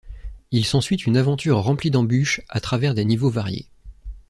[0.49, 3.67] Il s'ensuit une aventure remplie d'embuches à travers des niveaux variés.